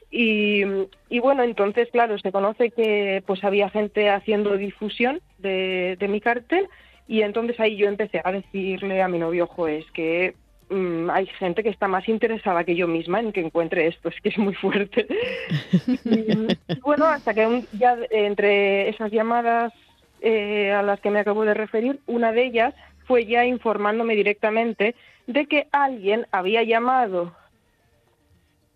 Y, 0.09 0.63
y 1.09 1.19
bueno, 1.19 1.43
entonces, 1.43 1.89
claro, 1.91 2.17
se 2.21 2.31
conoce 2.31 2.71
que 2.71 3.25
pues 3.27 3.43
había 3.43 3.69
gente 3.71 4.09
haciendo 4.09 4.57
difusión 4.57 5.21
de, 5.39 5.97
de 5.99 6.07
mi 6.07 6.21
cartel. 6.21 6.69
Y 7.09 7.23
entonces 7.23 7.59
ahí 7.59 7.77
yo 7.77 7.89
empecé 7.89 8.21
a 8.23 8.31
decirle 8.31 9.03
a 9.03 9.09
mi 9.09 9.19
novio, 9.19 9.45
ojo, 9.51 9.67
es 9.67 9.85
que 9.91 10.37
mm, 10.71 11.11
hay 11.11 11.27
gente 11.41 11.65
que 11.65 11.71
está 11.71 11.89
más 11.89 12.09
interesada 12.09 12.63
que 12.63 12.77
yo 12.77 12.87
misma 12.87 13.19
en 13.19 13.33
que 13.33 13.41
encuentre 13.41 13.89
esto, 13.89 14.09
es 14.11 14.21
que 14.21 14.29
es 14.29 14.39
muy 14.39 14.55
fuerte. 14.55 15.09
y, 16.05 16.79
bueno, 16.83 17.07
hasta 17.07 17.35
que 17.35 17.65
ya 17.73 17.97
entre 18.13 18.91
esas 18.91 19.11
llamadas 19.11 19.73
eh, 20.21 20.73
a 20.73 20.83
las 20.83 21.01
que 21.01 21.11
me 21.11 21.21
acabo 21.21 21.45
de 21.45 21.55
referir, 21.55 22.01
una 22.07 22.33
de 22.33 22.45
ellas 22.45 22.75
fue 23.07 23.27
ya 23.27 23.45
informándome 23.45 24.17
directamente 24.17 24.95
de 25.27 25.47
que 25.47 25.69
alguien 25.73 26.27
había 26.33 26.63
llamado 26.63 27.35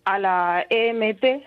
a 0.05 0.19
la 0.19 0.67
EMT, 0.69 1.43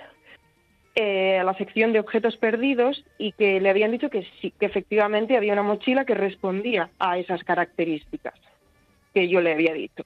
eh, 0.95 1.39
a 1.39 1.43
la 1.43 1.53
sección 1.55 1.93
de 1.93 1.99
objetos 1.99 2.37
perdidos, 2.37 3.03
y 3.17 3.31
que 3.33 3.59
le 3.59 3.69
habían 3.69 3.91
dicho 3.91 4.09
que 4.09 4.27
sí, 4.41 4.53
que 4.59 4.65
efectivamente 4.65 5.37
había 5.37 5.53
una 5.53 5.63
mochila 5.63 6.05
que 6.05 6.13
respondía 6.13 6.89
a 6.99 7.17
esas 7.17 7.43
características 7.43 8.35
que 9.13 9.27
yo 9.27 9.41
le 9.41 9.53
había 9.53 9.73
dicho. 9.73 10.03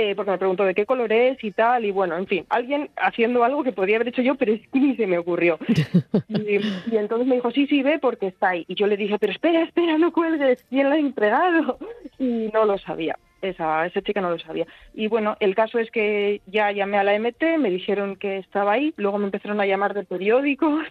Eh, 0.00 0.14
porque 0.14 0.30
me 0.30 0.38
preguntó 0.38 0.64
de 0.64 0.76
qué 0.76 0.86
color 0.86 1.12
es 1.12 1.42
y 1.42 1.50
tal, 1.50 1.84
y 1.84 1.90
bueno, 1.90 2.16
en 2.16 2.28
fin, 2.28 2.46
alguien 2.50 2.88
haciendo 2.98 3.42
algo 3.42 3.64
que 3.64 3.72
podría 3.72 3.96
haber 3.96 4.06
hecho 4.06 4.22
yo, 4.22 4.36
pero 4.36 4.52
es 4.52 4.60
que 4.68 4.78
ni 4.78 4.94
se 4.94 5.08
me 5.08 5.18
ocurrió. 5.18 5.58
Y, 6.28 6.96
entonces 6.96 7.26
me 7.26 7.34
dijo, 7.34 7.50
sí, 7.50 7.66
sí, 7.66 7.82
ve 7.82 7.98
porque 7.98 8.28
está 8.28 8.50
ahí. 8.50 8.64
Y 8.68 8.76
yo 8.76 8.86
le 8.86 8.96
dije, 8.96 9.18
pero 9.18 9.32
espera, 9.32 9.62
espera, 9.62 9.98
no 9.98 10.12
cuelgues, 10.12 10.64
¿quién 10.70 10.88
la 10.88 10.94
ha 10.94 10.98
entregado? 10.98 11.78
Y 12.16 12.48
no 12.52 12.64
lo 12.64 12.78
sabía 12.78 13.18
esa, 13.42 13.86
esa 13.86 14.02
chica 14.02 14.20
no 14.20 14.30
lo 14.30 14.38
sabía. 14.38 14.66
Y 14.94 15.08
bueno, 15.08 15.36
el 15.40 15.54
caso 15.54 15.78
es 15.78 15.90
que 15.90 16.40
ya 16.46 16.72
llamé 16.72 16.98
a 16.98 17.04
la 17.04 17.18
MT, 17.18 17.58
me 17.58 17.70
dijeron 17.70 18.16
que 18.16 18.38
estaba 18.38 18.72
ahí, 18.72 18.92
luego 18.96 19.18
me 19.18 19.26
empezaron 19.26 19.60
a 19.60 19.66
llamar 19.66 19.94
de 19.94 20.04
periódicos, 20.04 20.84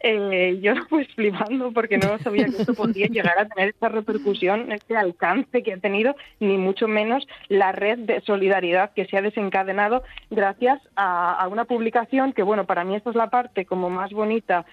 eh, 0.00 0.58
yo 0.60 0.74
pues 0.88 1.08
flipando 1.14 1.72
porque 1.72 1.98
no 1.98 2.18
sabía 2.18 2.46
que 2.46 2.62
esto 2.62 2.74
podía 2.74 3.06
llegar 3.06 3.38
a 3.38 3.48
tener 3.48 3.70
esta 3.70 3.88
repercusión, 3.88 4.72
este 4.72 4.96
alcance 4.96 5.62
que 5.62 5.72
ha 5.72 5.78
tenido, 5.78 6.14
ni 6.40 6.56
mucho 6.56 6.88
menos 6.88 7.26
la 7.48 7.72
red 7.72 7.98
de 7.98 8.20
solidaridad 8.22 8.92
que 8.94 9.06
se 9.06 9.16
ha 9.16 9.22
desencadenado 9.22 10.02
gracias 10.30 10.80
a, 10.96 11.32
a 11.32 11.48
una 11.48 11.64
publicación 11.64 12.32
que, 12.32 12.42
bueno, 12.42 12.66
para 12.66 12.84
mí 12.84 12.96
esta 12.96 13.10
es 13.10 13.16
la 13.16 13.30
parte 13.30 13.64
como 13.64 13.90
más 13.90 14.10
bonita 14.12 14.66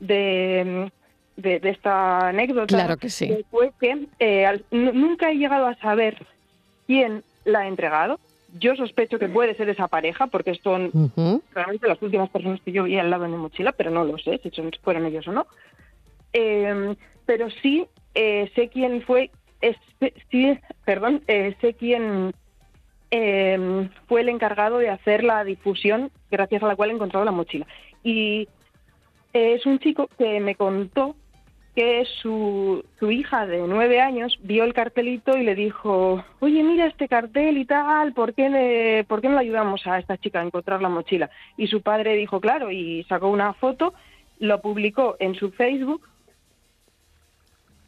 de, 0.00 0.90
de, 1.36 1.60
esta 1.64 2.28
anécdota 2.28 2.74
claro 2.74 2.96
que 2.96 3.10
sí. 3.10 3.44
fue 3.50 3.72
que 3.80 4.06
eh, 4.18 4.62
nunca 4.70 5.30
he 5.30 5.36
llegado 5.36 5.66
a 5.66 5.74
saber 5.76 6.26
quién 6.86 7.22
la 7.44 7.60
ha 7.60 7.66
entregado. 7.66 8.18
Yo 8.58 8.74
sospecho 8.76 9.18
que 9.18 9.28
puede 9.28 9.54
ser 9.54 9.68
esa 9.68 9.88
pareja, 9.88 10.26
porque 10.26 10.54
son 10.56 10.90
realmente 11.54 11.88
las 11.88 12.02
últimas 12.02 12.30
personas 12.30 12.60
que 12.62 12.72
yo 12.72 12.84
vi 12.84 12.98
al 12.98 13.10
lado 13.10 13.24
de 13.24 13.28
mi 13.30 13.36
mochila, 13.36 13.72
pero 13.72 13.90
no 13.90 14.04
lo 14.04 14.18
sé 14.18 14.40
si 14.42 14.50
fueron 14.82 15.06
ellos 15.06 15.26
o 15.28 15.32
no. 15.32 15.46
Eh, 16.32 16.94
pero 17.26 17.48
sí 17.62 17.86
eh, 18.14 18.50
sé 18.54 18.68
quién 18.68 19.02
fue, 19.02 19.30
sí, 20.30 20.58
perdón, 20.84 21.22
eh, 21.28 21.54
sé 21.60 21.74
quién 21.74 22.32
em, 23.10 23.88
fue 24.08 24.22
el 24.22 24.28
encargado 24.28 24.78
de 24.78 24.88
hacer 24.88 25.22
la 25.22 25.44
difusión 25.44 26.10
gracias 26.30 26.62
a 26.62 26.66
la 26.66 26.76
cual 26.76 26.90
he 26.90 26.94
encontrado 26.94 27.24
la 27.24 27.32
mochila. 27.32 27.66
Y 28.02 28.48
es 29.32 29.64
un 29.66 29.78
chico 29.78 30.08
que 30.18 30.40
me 30.40 30.56
contó 30.56 31.14
que 31.80 32.04
su, 32.20 32.84
su 32.98 33.10
hija 33.10 33.46
de 33.46 33.66
nueve 33.66 34.02
años 34.02 34.38
vio 34.42 34.64
el 34.64 34.74
cartelito 34.74 35.38
y 35.38 35.44
le 35.44 35.54
dijo, 35.54 36.22
oye, 36.40 36.62
mira 36.62 36.84
este 36.84 37.08
cartel 37.08 37.56
y 37.56 37.64
tal, 37.64 38.12
¿por 38.12 38.34
qué, 38.34 39.02
¿por 39.08 39.22
qué 39.22 39.30
no 39.30 39.36
le 39.36 39.40
ayudamos 39.40 39.86
a 39.86 39.98
esta 39.98 40.18
chica 40.18 40.40
a 40.40 40.44
encontrar 40.44 40.82
la 40.82 40.90
mochila? 40.90 41.30
Y 41.56 41.68
su 41.68 41.80
padre 41.80 42.16
dijo, 42.16 42.38
claro, 42.38 42.70
y 42.70 43.04
sacó 43.04 43.28
una 43.28 43.54
foto, 43.54 43.94
lo 44.40 44.60
publicó 44.60 45.16
en 45.20 45.34
su 45.34 45.52
Facebook 45.52 46.06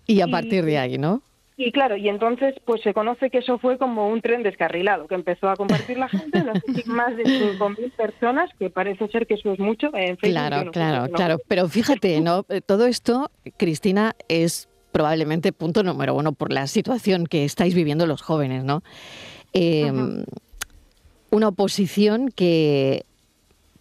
y 0.06 0.22
a 0.22 0.26
partir 0.26 0.64
de 0.64 0.78
ahí, 0.78 0.96
¿no? 0.96 1.20
Y 1.56 1.70
claro, 1.70 1.96
y 1.96 2.08
entonces 2.08 2.54
pues 2.64 2.80
se 2.82 2.94
conoce 2.94 3.30
que 3.30 3.38
eso 3.38 3.58
fue 3.58 3.76
como 3.76 4.08
un 4.08 4.22
tren 4.22 4.42
descarrilado, 4.42 5.06
que 5.06 5.14
empezó 5.14 5.48
a 5.48 5.56
compartir 5.56 5.98
la 5.98 6.08
gente, 6.08 6.42
más 6.86 7.16
de 7.16 7.24
5.000 7.24 7.92
personas, 7.92 8.50
que 8.58 8.70
parece 8.70 9.06
ser 9.08 9.26
que 9.26 9.34
eso 9.34 9.52
es 9.52 9.58
mucho 9.58 9.88
en 9.94 10.16
Facebook. 10.16 10.30
Claro, 10.30 10.70
claro, 10.70 11.12
claro. 11.12 11.38
Pero 11.48 11.68
fíjate, 11.68 12.20
¿no? 12.20 12.46
Eh, 12.48 12.62
todo 12.62 12.86
esto, 12.86 13.30
Cristina, 13.58 14.14
es 14.28 14.68
probablemente 14.92 15.52
punto 15.52 15.82
número 15.82 16.14
uno 16.14 16.32
por 16.32 16.52
la 16.52 16.66
situación 16.66 17.26
que 17.26 17.44
estáis 17.44 17.74
viviendo 17.74 18.06
los 18.06 18.22
jóvenes, 18.22 18.64
¿no? 18.64 18.82
Em, 19.52 20.24
una 21.30 21.48
oposición 21.48 22.30
que 22.30 23.04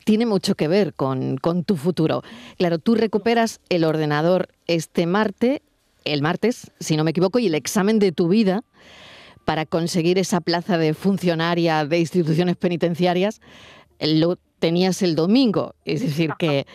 tiene 0.03 0.25
mucho 0.25 0.55
que 0.55 0.67
ver 0.67 0.93
con, 0.93 1.37
con 1.37 1.63
tu 1.63 1.77
futuro. 1.77 2.23
Claro, 2.57 2.79
tú 2.79 2.95
recuperas 2.95 3.61
el 3.69 3.83
ordenador 3.83 4.49
este 4.67 5.05
martes 5.05 5.61
el 6.05 6.21
martes, 6.21 6.71
si 6.79 6.97
no 6.97 7.03
me 7.03 7.11
equivoco, 7.11 7.39
y 7.39 7.47
el 7.47 7.55
examen 7.55 7.99
de 7.99 8.11
tu 8.11 8.27
vida 8.27 8.63
para 9.45 9.65
conseguir 9.65 10.17
esa 10.17 10.41
plaza 10.41 10.77
de 10.77 10.93
funcionaria 10.93 11.85
de 11.85 11.99
instituciones 11.99 12.55
penitenciarias 12.55 13.41
lo 13.99 14.37
tenías 14.59 15.01
el 15.01 15.15
domingo. 15.15 15.75
Es 15.85 16.01
decir, 16.01 16.31
que 16.37 16.65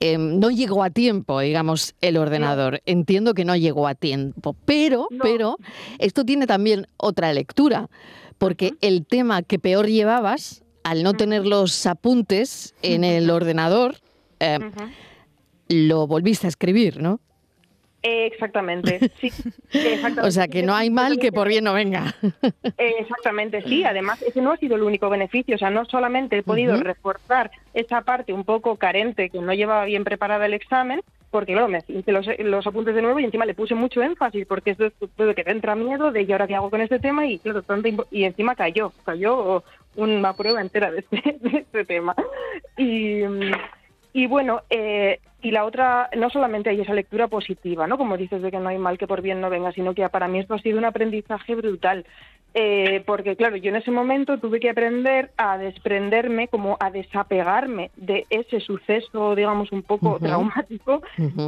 em, 0.00 0.38
no 0.38 0.50
llegó 0.50 0.82
a 0.82 0.90
tiempo, 0.90 1.40
digamos, 1.40 1.94
el 2.00 2.16
ordenador. 2.16 2.80
Entiendo 2.86 3.34
que 3.34 3.44
no 3.44 3.56
llegó 3.56 3.86
a 3.86 3.94
tiempo, 3.94 4.56
pero, 4.64 5.08
pero 5.22 5.56
esto 5.98 6.24
tiene 6.24 6.46
también 6.46 6.86
otra 6.96 7.32
lectura, 7.32 7.88
porque 8.38 8.74
el 8.80 9.06
tema 9.06 9.42
que 9.42 9.58
peor 9.58 9.86
llevabas, 9.86 10.62
al 10.84 11.02
no 11.02 11.14
tener 11.14 11.46
los 11.46 11.86
apuntes 11.86 12.74
en 12.82 13.04
el 13.04 13.30
ordenador, 13.30 13.96
em, 14.38 14.72
lo 15.68 16.06
volviste 16.06 16.46
a 16.46 16.48
escribir, 16.48 17.02
¿no? 17.02 17.20
Exactamente, 18.02 19.10
sí. 19.20 19.32
O 20.22 20.30
sea, 20.30 20.46
que 20.46 20.62
no 20.62 20.74
hay 20.74 20.90
mal 20.90 21.18
que 21.18 21.32
por 21.32 21.48
bien 21.48 21.64
no 21.64 21.74
venga. 21.74 22.14
Exactamente, 22.78 23.62
sí. 23.62 23.84
Además, 23.84 24.22
ese 24.22 24.40
no 24.40 24.52
ha 24.52 24.56
sido 24.56 24.76
el 24.76 24.82
único 24.82 25.10
beneficio. 25.10 25.56
O 25.56 25.58
sea, 25.58 25.70
no 25.70 25.84
solamente 25.84 26.38
he 26.38 26.42
podido 26.42 26.76
reforzar 26.76 27.50
esa 27.74 28.02
parte 28.02 28.32
un 28.32 28.44
poco 28.44 28.76
carente 28.76 29.30
que 29.30 29.40
no 29.40 29.52
llevaba 29.52 29.84
bien 29.84 30.04
preparada 30.04 30.46
el 30.46 30.54
examen, 30.54 31.00
porque 31.30 31.52
claro, 31.52 31.68
me 31.68 31.80
hice 31.88 32.12
los, 32.12 32.66
apuntes 32.66 32.94
de 32.94 33.02
nuevo 33.02 33.18
y 33.18 33.24
encima 33.24 33.44
le 33.44 33.54
puse 33.54 33.74
mucho 33.74 34.02
énfasis, 34.02 34.46
porque 34.46 34.70
es 34.70 34.78
de, 34.78 34.92
que 35.34 35.44
te 35.44 35.50
entra 35.50 35.74
miedo 35.74 36.10
de, 36.10 36.22
¿y 36.22 36.32
ahora 36.32 36.46
qué 36.46 36.54
hago 36.54 36.70
con 36.70 36.80
este 36.80 37.00
tema? 37.00 37.26
Y 37.26 37.38
claro, 37.38 37.62
y 38.10 38.24
encima 38.24 38.54
cayó, 38.54 38.92
cayó 39.04 39.64
una 39.96 40.32
prueba 40.34 40.60
entera 40.60 40.90
de 40.90 41.00
este, 41.00 41.36
de 41.40 41.58
este 41.58 41.84
tema. 41.84 42.14
Y, 42.76 43.22
y 44.12 44.26
bueno, 44.26 44.62
eh, 44.70 45.20
y 45.40 45.50
la 45.52 45.64
otra, 45.64 46.10
no 46.16 46.30
solamente 46.30 46.70
hay 46.70 46.80
esa 46.80 46.94
lectura 46.94 47.28
positiva, 47.28 47.86
¿no? 47.86 47.96
Como 47.96 48.16
dices 48.16 48.42
de 48.42 48.50
que 48.50 48.58
no 48.58 48.68
hay 48.68 48.78
mal 48.78 48.98
que 48.98 49.06
por 49.06 49.22
bien 49.22 49.40
no 49.40 49.50
venga, 49.50 49.72
sino 49.72 49.94
que 49.94 50.08
para 50.08 50.26
mí 50.26 50.40
esto 50.40 50.54
ha 50.54 50.58
sido 50.58 50.78
un 50.78 50.84
aprendizaje 50.84 51.54
brutal. 51.54 52.04
Eh, 52.54 53.02
porque 53.06 53.36
claro, 53.36 53.56
yo 53.56 53.68
en 53.68 53.76
ese 53.76 53.90
momento 53.90 54.38
tuve 54.38 54.58
que 54.58 54.70
aprender 54.70 55.30
a 55.36 55.58
desprenderme, 55.58 56.48
como 56.48 56.76
a 56.80 56.90
desapegarme 56.90 57.90
de 57.96 58.26
ese 58.30 58.60
suceso, 58.60 59.34
digamos, 59.34 59.70
un 59.70 59.82
poco 59.82 60.18
traumático. 60.18 61.02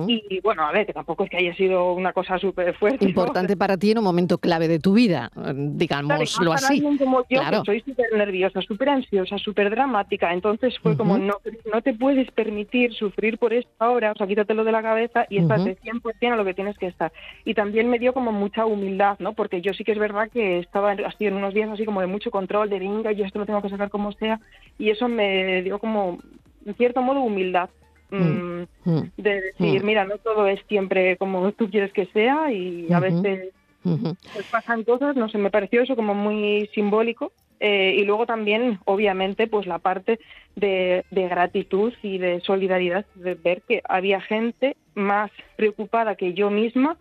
Y 0.06 0.40
bueno, 0.40 0.62
a 0.62 0.72
ver, 0.72 0.86
que 0.86 0.92
tampoco 0.92 1.24
es 1.24 1.30
que 1.30 1.38
haya 1.38 1.54
sido 1.54 1.92
una 1.94 2.12
cosa 2.12 2.38
súper 2.38 2.74
fuerte. 2.74 3.04
Importante 3.04 3.56
para 3.56 3.76
ti 3.76 3.90
en 3.90 3.98
un 3.98 4.04
momento 4.04 4.38
clave 4.38 4.68
de 4.68 4.78
tu 4.78 4.92
vida, 4.92 5.30
digámoslo 5.54 6.52
así. 6.52 6.80
Como 6.80 7.20
yo, 7.28 7.40
claro. 7.40 7.64
soy 7.64 7.80
súper 7.80 8.12
nerviosa, 8.12 8.60
súper 8.60 8.90
ansiosa, 8.90 9.38
súper 9.38 9.70
dramática, 9.70 10.32
entonces 10.32 10.78
fue 10.78 10.96
como, 10.96 11.18
no, 11.18 11.34
no 11.72 11.82
te 11.82 11.94
puedes 11.94 12.30
permitir 12.32 12.92
sufrir 12.92 13.38
por 13.38 13.52
esto 13.52 13.70
ahora, 13.78 14.12
o 14.12 14.14
sea, 14.16 14.26
quítatelo 14.26 14.64
de 14.64 14.72
la 14.72 14.82
cabeza 14.82 15.26
y 15.28 15.38
estás 15.38 15.64
de 15.64 15.76
100% 15.78 16.32
a 16.32 16.36
lo 16.36 16.44
que 16.44 16.54
tienes 16.54 16.76
que 16.78 16.86
estar. 16.86 17.12
Y 17.44 17.54
también 17.54 17.88
me 17.88 17.98
dio 17.98 18.12
como 18.12 18.32
mucha 18.32 18.66
humildad, 18.66 19.16
¿no? 19.18 19.32
Porque 19.32 19.60
yo 19.60 19.72
sí 19.72 19.84
que 19.84 19.92
es 19.92 19.98
verdad 19.98 20.28
que 20.30 20.58
estaba 20.58 20.89
así 21.06 21.26
en 21.26 21.34
unos 21.34 21.54
días 21.54 21.70
así 21.70 21.84
como 21.84 22.00
de 22.00 22.06
mucho 22.06 22.30
control, 22.30 22.70
de 22.70 22.78
venga, 22.78 23.12
yo 23.12 23.24
esto 23.24 23.38
lo 23.38 23.46
tengo 23.46 23.62
que 23.62 23.70
sacar 23.70 23.90
como 23.90 24.12
sea, 24.12 24.40
y 24.78 24.90
eso 24.90 25.08
me 25.08 25.62
dio 25.62 25.78
como, 25.78 26.18
en 26.64 26.74
cierto 26.74 27.02
modo, 27.02 27.20
humildad. 27.20 27.70
Mm, 28.12 28.16
mm, 28.16 28.66
mm. 28.86 29.12
de 29.18 29.40
decir, 29.40 29.84
mira, 29.84 30.04
no 30.04 30.18
todo 30.18 30.48
es 30.48 30.60
siempre 30.66 31.16
como 31.16 31.52
tú 31.52 31.70
quieres 31.70 31.92
que 31.92 32.06
sea 32.06 32.50
y 32.50 32.92
a 32.92 32.98
veces 32.98 33.52
pues 33.82 34.46
pasan 34.50 34.82
cosas, 34.82 35.14
no 35.14 35.28
sé, 35.28 35.38
me 35.38 35.50
pareció 35.50 35.82
eso 35.82 35.94
como 35.94 36.12
muy 36.12 36.68
simbólico 36.74 37.32
eh, 37.60 37.94
y 37.98 38.04
luego 38.04 38.24
también, 38.24 38.78
obviamente, 38.86 39.46
pues 39.46 39.66
la 39.66 39.78
parte 39.78 40.18
de, 40.56 41.04
gratitud 41.10 41.92
y 42.02 42.16
de 42.16 42.40
solidaridad, 42.40 43.04
de 43.14 43.34
ver 43.34 43.62
que 43.68 43.82
había 43.84 44.20
gente 44.22 44.76
más 44.94 45.30
preocupada 45.56 46.16
que 46.16 46.32
yo 46.32 46.50
misma 46.50 46.96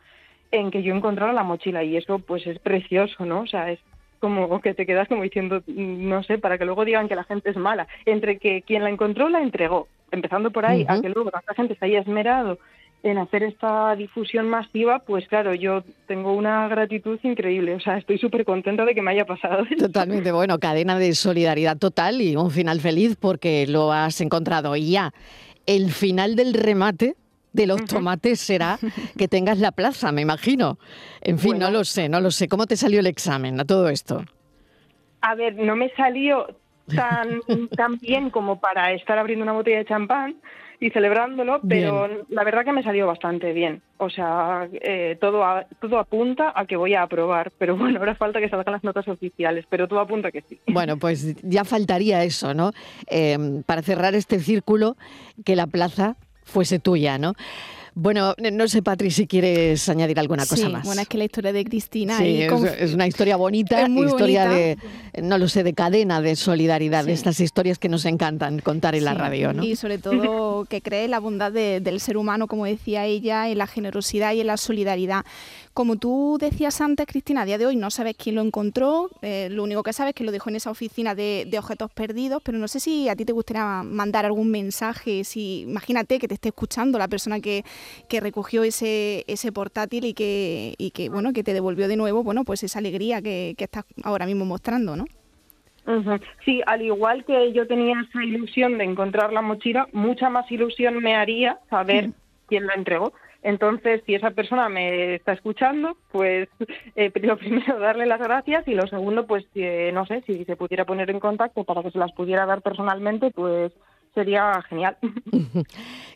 en 0.51 0.71
que 0.71 0.83
yo 0.83 0.95
encontrara 0.95 1.33
la 1.33 1.43
mochila 1.43 1.83
y 1.83 1.97
eso 1.97 2.19
pues 2.19 2.45
es 2.47 2.59
precioso, 2.59 3.25
¿no? 3.25 3.41
O 3.41 3.47
sea, 3.47 3.71
es 3.71 3.79
como 4.19 4.59
que 4.61 4.73
te 4.73 4.85
quedas 4.85 5.07
como 5.07 5.23
diciendo, 5.23 5.63
no 5.67 6.23
sé, 6.23 6.37
para 6.37 6.57
que 6.57 6.65
luego 6.65 6.85
digan 6.85 7.07
que 7.07 7.15
la 7.15 7.23
gente 7.23 7.49
es 7.49 7.57
mala, 7.57 7.87
entre 8.05 8.37
que 8.37 8.61
quien 8.63 8.83
la 8.83 8.89
encontró 8.89 9.29
la 9.29 9.41
entregó, 9.41 9.87
empezando 10.11 10.51
por 10.51 10.65
ahí, 10.65 10.85
a 10.87 11.01
que 11.01 11.09
luego 11.09 11.31
tanta 11.31 11.53
gente 11.53 11.75
se 11.75 11.85
haya 11.85 11.99
esmerado 11.99 12.59
en 13.01 13.17
hacer 13.17 13.43
esta 13.43 13.95
difusión 13.95 14.49
masiva, 14.49 14.99
pues 14.99 15.25
claro, 15.27 15.53
yo 15.53 15.83
tengo 16.05 16.33
una 16.33 16.67
gratitud 16.67 17.17
increíble. 17.23 17.75
O 17.75 17.79
sea, 17.79 17.97
estoy 17.97 18.17
súper 18.17 18.43
contenta 18.43 18.83
de 18.83 18.93
que 18.93 19.01
me 19.01 19.11
haya 19.11 19.25
pasado. 19.25 19.63
Totalmente, 19.79 20.31
bueno, 20.33 20.59
cadena 20.59 20.99
de 20.99 21.15
solidaridad 21.15 21.77
total 21.77 22.21
y 22.21 22.35
un 22.35 22.51
final 22.51 22.81
feliz 22.81 23.15
porque 23.15 23.65
lo 23.67 23.93
has 23.93 24.19
encontrado. 24.19 24.75
Y 24.75 24.91
ya, 24.91 25.13
el 25.65 25.91
final 25.91 26.35
del 26.35 26.53
remate 26.53 27.15
de 27.53 27.67
los 27.67 27.85
tomates 27.85 28.39
será 28.39 28.79
que 29.17 29.27
tengas 29.27 29.59
la 29.59 29.71
plaza, 29.71 30.11
me 30.11 30.21
imagino. 30.21 30.77
En 31.21 31.39
fin, 31.39 31.57
no 31.59 31.71
lo 31.71 31.83
sé, 31.83 32.09
no 32.09 32.21
lo 32.21 32.31
sé. 32.31 32.47
¿Cómo 32.47 32.65
te 32.67 32.75
salió 32.75 32.99
el 32.99 33.07
examen 33.07 33.59
a 33.59 33.65
todo 33.65 33.89
esto? 33.89 34.23
A 35.21 35.35
ver, 35.35 35.55
no 35.55 35.75
me 35.75 35.89
salió 35.95 36.47
tan, 36.95 37.41
tan 37.75 37.97
bien 37.99 38.29
como 38.29 38.59
para 38.59 38.93
estar 38.93 39.17
abriendo 39.17 39.43
una 39.43 39.53
botella 39.53 39.79
de 39.79 39.85
champán, 39.85 40.35
y 40.81 40.91
celebrándolo, 40.91 41.59
pero 41.67 42.07
la 42.29 42.43
verdad 42.45 42.63
que 42.63 42.71
me 42.71 42.83
salió 42.83 43.05
bastante 43.05 43.51
bien. 43.51 43.81
O 43.97 44.09
sea, 44.09 44.69
eh, 44.71 45.17
todo, 45.19 45.43
todo 45.81 45.99
apunta 45.99 46.53
a 46.55 46.65
que 46.65 46.77
voy 46.77 46.93
a 46.93 47.03
aprobar, 47.03 47.51
pero 47.57 47.75
bueno, 47.75 47.99
ahora 47.99 48.15
falta 48.15 48.39
que 48.39 48.47
salgan 48.47 48.73
las 48.73 48.83
notas 48.83 49.07
oficiales, 49.09 49.65
pero 49.69 49.89
todo 49.89 49.99
apunta 49.99 50.29
a 50.29 50.31
que 50.31 50.41
sí. 50.41 50.57
Bueno, 50.67 50.97
pues 50.97 51.35
ya 51.43 51.65
faltaría 51.65 52.23
eso, 52.23 52.53
¿no? 52.53 52.71
Em, 53.07 53.61
para 53.63 53.81
cerrar 53.81 54.15
este 54.15 54.39
círculo, 54.39 54.95
que 55.43 55.57
la 55.57 55.67
plaza 55.67 56.15
fuese 56.49 56.79
tuya, 56.79 57.17
¿no? 57.17 57.35
Bueno, 58.01 58.33
no 58.37 58.67
sé, 58.67 58.81
Patri, 58.81 59.11
si 59.11 59.27
quieres 59.27 59.89
añadir 59.89 60.19
alguna 60.19 60.45
cosa 60.45 60.67
sí, 60.67 60.71
más. 60.71 60.85
Bueno, 60.85 61.01
es 61.01 61.07
que 61.09 61.17
la 61.17 61.25
historia 61.25 61.51
de 61.51 61.65
Cristina... 61.65 62.17
Sí, 62.17 62.43
es, 62.77 62.93
una 62.93 63.07
historia 63.07 63.35
bonita, 63.35 63.87
historia 63.89 64.47
de, 64.47 64.77
no 65.21 65.37
lo 65.37 65.49
sé, 65.49 65.63
de 65.63 65.73
cadena, 65.73 66.21
de 66.21 66.37
solidaridad, 66.37 67.03
de 67.03 67.11
estas 67.11 67.41
historias 67.41 67.77
que 67.77 67.89
nos 67.89 68.05
encantan 68.05 68.59
contar 68.59 68.95
en 68.95 69.03
la 69.03 69.15
radio, 69.15 69.51
¿no? 69.51 69.63
Y 69.63 69.75
sobre 69.75 69.97
todo 69.97 70.65
que 70.65 70.81
cree 70.81 71.09
la 71.09 71.19
bondad 71.19 71.51
del 71.51 71.99
ser 71.99 72.15
humano, 72.15 72.47
como 72.47 72.65
decía 72.65 73.05
ella, 73.05 73.49
en 73.49 73.57
la 73.57 73.67
generosidad 73.67 74.33
y 74.33 74.41
en 74.41 74.47
la 74.47 74.57
solidaridad. 74.57 75.25
Como 75.79 75.95
tú 75.95 76.37
decías 76.41 76.81
antes, 76.81 77.07
Cristina, 77.07 77.43
a 77.43 77.45
día 77.45 77.57
de 77.57 77.65
hoy 77.65 77.77
no 77.77 77.89
sabes 77.89 78.17
quién 78.17 78.35
lo 78.35 78.41
encontró, 78.41 79.09
eh, 79.21 79.47
lo 79.49 79.63
único 79.63 79.81
que 79.81 79.93
sabes 79.93 80.09
es 80.09 80.15
que 80.15 80.25
lo 80.25 80.33
dejó 80.33 80.49
en 80.49 80.57
esa 80.57 80.71
oficina 80.71 81.15
de, 81.15 81.49
objetos 81.57 81.89
perdidos, 81.93 82.41
pero 82.43 82.57
no 82.57 82.67
sé 82.67 82.81
si 82.81 83.07
a 83.07 83.15
ti 83.15 83.23
te 83.23 83.31
gustaría 83.31 83.81
mandar 83.83 84.25
algún 84.25 84.51
mensaje, 84.51 85.23
si 85.23 85.61
imagínate 85.61 86.19
que 86.19 86.27
te 86.27 86.33
esté 86.33 86.49
escuchando 86.49 86.99
la 86.99 87.07
persona 87.07 87.39
que, 87.39 87.63
que 88.09 88.19
recogió 88.19 88.63
ese, 88.63 89.23
ese 89.25 89.53
portátil 89.53 90.03
y 90.03 90.13
que, 90.13 90.73
y 90.77 90.91
que, 90.91 91.07
bueno, 91.07 91.31
que 91.31 91.45
te 91.45 91.53
devolvió 91.53 91.87
de 91.87 91.95
nuevo, 91.95 92.25
bueno, 92.25 92.43
pues 92.43 92.61
esa 92.63 92.79
alegría 92.79 93.21
que, 93.21 93.55
que 93.57 93.63
estás 93.63 93.85
ahora 94.03 94.25
mismo 94.25 94.43
mostrando, 94.43 94.97
¿no? 94.97 95.05
Sí, 96.43 96.61
al 96.65 96.81
igual 96.81 97.23
que 97.23 97.53
yo 97.53 97.65
tenía 97.67 97.95
esa 98.01 98.21
ilusión 98.21 98.77
de 98.77 98.83
encontrar 98.83 99.31
la 99.31 99.41
mochila, 99.41 99.87
mucha 99.93 100.29
más 100.29 100.51
ilusión 100.51 100.99
me 101.01 101.15
haría 101.15 101.57
saber 101.69 102.09
quién 102.49 102.67
la 102.67 102.73
entregó. 102.73 103.13
Entonces, 103.41 104.01
si 104.05 104.15
esa 104.15 104.31
persona 104.31 104.67
me 104.67 105.15
está 105.15 105.33
escuchando, 105.33 105.97
pues 106.11 106.49
eh, 106.95 107.11
lo 107.21 107.37
primero 107.37 107.79
darle 107.79 108.05
las 108.05 108.19
gracias 108.19 108.67
y 108.67 108.73
lo 108.73 108.87
segundo, 108.87 109.25
pues 109.25 109.45
eh, 109.55 109.91
no 109.93 110.05
sé, 110.05 110.23
si 110.25 110.45
se 110.45 110.55
pudiera 110.55 110.85
poner 110.85 111.09
en 111.09 111.19
contacto 111.19 111.63
para 111.63 111.83
que 111.83 111.91
se 111.91 111.99
las 111.99 112.11
pudiera 112.11 112.45
dar 112.45 112.61
personalmente, 112.61 113.31
pues 113.31 113.71
sería 114.13 114.61
genial. 114.67 114.97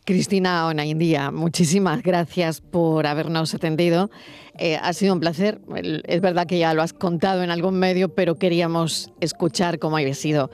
Cristina 0.05 0.67
Onaindía, 0.67 1.31
muchísimas 1.31 2.01
gracias 2.03 2.59
por 2.59 3.07
habernos 3.07 3.53
atendido. 3.53 4.09
Eh, 4.57 4.77
ha 4.81 4.91
sido 4.93 5.13
un 5.13 5.19
placer. 5.19 5.61
Es 6.05 6.19
verdad 6.19 6.45
que 6.45 6.59
ya 6.59 6.73
lo 6.73 6.81
has 6.81 6.93
contado 6.93 7.43
en 7.43 7.51
algún 7.51 7.79
medio, 7.79 8.09
pero 8.09 8.35
queríamos 8.35 9.13
escuchar 9.21 9.79
cómo 9.79 9.97
había 9.97 10.13
sido 10.13 10.49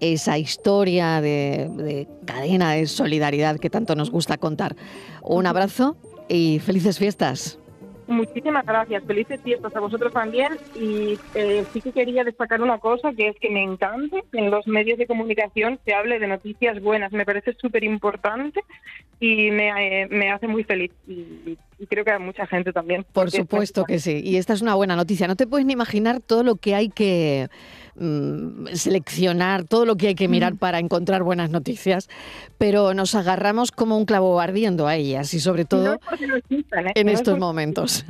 esa 0.00 0.38
historia 0.38 1.20
de, 1.20 1.68
de 1.76 2.08
cadena 2.26 2.72
de 2.72 2.86
solidaridad 2.86 3.58
que 3.58 3.70
tanto 3.70 3.94
nos 3.94 4.10
gusta 4.10 4.38
contar. 4.38 4.76
Un 5.22 5.46
abrazo 5.46 5.96
y 6.28 6.58
felices 6.60 6.98
fiestas. 6.98 7.58
Muchísimas 8.08 8.64
gracias, 8.64 9.04
felices 9.04 9.38
fiestas 9.42 9.76
a 9.76 9.80
vosotros 9.80 10.14
también 10.14 10.56
y 10.74 11.18
eh, 11.34 11.62
sí 11.74 11.82
que 11.82 11.92
quería 11.92 12.24
destacar 12.24 12.62
una 12.62 12.78
cosa 12.78 13.12
que 13.12 13.28
es 13.28 13.36
que 13.38 13.50
me 13.50 13.62
encanta 13.62 14.16
que 14.32 14.38
en 14.38 14.50
los 14.50 14.66
medios 14.66 14.98
de 14.98 15.06
comunicación 15.06 15.78
se 15.84 15.92
hable 15.92 16.18
de 16.18 16.26
noticias 16.26 16.80
buenas, 16.80 17.12
me 17.12 17.26
parece 17.26 17.52
súper 17.60 17.84
importante 17.84 18.62
y 19.20 19.50
me, 19.50 19.68
eh, 20.02 20.08
me, 20.08 20.30
hace 20.30 20.48
muy 20.48 20.64
feliz 20.64 20.90
y, 21.06 21.58
y, 21.78 21.86
creo 21.86 22.04
que 22.04 22.10
a 22.10 22.18
mucha 22.18 22.46
gente 22.46 22.72
también. 22.72 23.04
Por 23.12 23.30
supuesto 23.30 23.84
que 23.84 23.98
sí, 23.98 24.20
y 24.24 24.36
esta 24.36 24.52
es 24.52 24.62
una 24.62 24.74
buena 24.74 24.96
noticia, 24.96 25.26
no 25.26 25.36
te 25.36 25.46
puedes 25.46 25.66
ni 25.66 25.72
imaginar 25.72 26.20
todo 26.20 26.42
lo 26.42 26.56
que 26.56 26.74
hay 26.74 26.88
que 26.88 27.48
Mm, 28.00 28.66
seleccionar 28.74 29.64
todo 29.64 29.84
lo 29.84 29.96
que 29.96 30.08
hay 30.08 30.14
que 30.14 30.28
mirar 30.28 30.54
para 30.54 30.78
encontrar 30.78 31.24
buenas 31.24 31.50
noticias, 31.50 32.08
pero 32.56 32.94
nos 32.94 33.16
agarramos 33.16 33.72
como 33.72 33.98
un 33.98 34.04
clavo 34.04 34.38
ardiendo 34.38 34.86
a 34.86 34.94
ellas 34.94 35.34
y 35.34 35.40
sobre 35.40 35.64
todo 35.64 35.94
¿eh? 35.94 36.92
en 36.94 37.08
estos 37.08 37.38
momentos. 37.38 38.04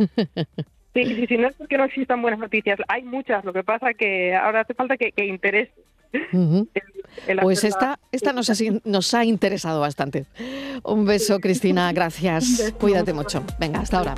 Sí, 0.94 1.26
sí, 1.26 1.36
no 1.36 1.48
es 1.48 1.54
porque 1.54 1.78
no 1.78 1.84
existan 1.84 2.20
buenas 2.22 2.40
noticias, 2.40 2.80
hay 2.88 3.02
muchas, 3.02 3.44
lo 3.44 3.52
que 3.52 3.62
pasa 3.62 3.94
que 3.94 4.34
ahora 4.34 4.62
hace 4.62 4.74
falta 4.74 4.96
que, 4.96 5.12
que 5.12 5.26
interese. 5.26 5.72
pues 7.42 7.64
esta, 7.64 7.98
esta 8.12 8.32
nos, 8.32 8.50
ha, 8.50 8.54
nos 8.84 9.14
ha 9.14 9.24
interesado 9.24 9.80
bastante. 9.80 10.26
Un 10.84 11.04
beso, 11.04 11.40
Cristina, 11.40 11.92
gracias. 11.94 12.72
Cuídate 12.78 13.12
mucho. 13.12 13.42
Venga, 13.58 13.80
hasta 13.80 13.98
ahora. 13.98 14.14